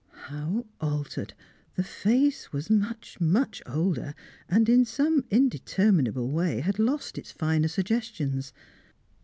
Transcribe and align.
How 0.31 0.65
altered! 0.79 1.35
The 1.75 1.83
face 1.83 2.51
was 2.51 2.71
much, 2.71 3.21
much 3.21 3.61
older, 3.67 4.15
and 4.49 4.67
in 4.67 4.83
some 4.83 5.25
indeterminable 5.29 6.31
way 6.31 6.61
had 6.61 6.79
lost 6.79 7.19
its 7.19 7.31
finer 7.31 7.67
suggestions. 7.67 8.51